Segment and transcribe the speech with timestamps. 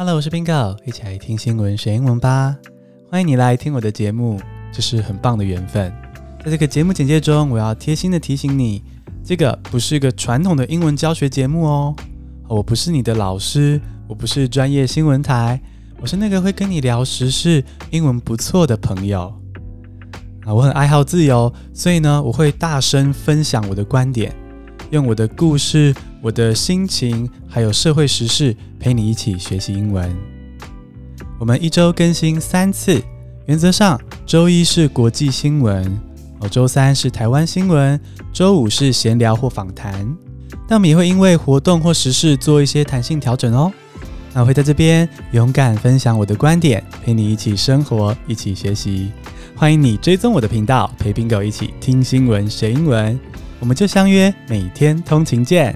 [0.00, 2.56] Hello，我是 Bingo，一起来听新闻学英文吧。
[3.10, 4.40] 欢迎你来听我的节目，
[4.72, 5.92] 这是很棒的缘分。
[6.44, 8.80] 在这个节目简介中，我要贴心的提醒你，
[9.24, 11.96] 这个不是一个传统的英文教学节目哦。
[12.46, 15.60] 我不是你的老师，我不是专业新闻台，
[16.00, 19.34] 我是那个会跟你聊时事、英文不错的朋友。
[20.44, 24.32] 啊，我很爱好自由，所以呢，我会大声分享我的观点，
[24.90, 25.92] 用我的故事。
[26.20, 30.14] 我的心情还有社会时事，陪你一起学习英文。
[31.38, 33.00] 我们一周更新三次，
[33.46, 35.84] 原则上周一是国际新闻，
[36.40, 38.00] 哦，周三是台湾新闻，
[38.32, 40.16] 周五是闲聊或访谈。
[40.66, 43.72] 但我们也会因为活动或时事做一些弹性调整哦。
[44.34, 49.12] 那我会在这边勇敢分享我的观点，陪你一起生活，一起学习。
[49.54, 53.18] 欢迎你追踪我的频道，陪 Bingo 一起听新闻学英文。
[53.60, 55.74] 我们就相约每天通勤见。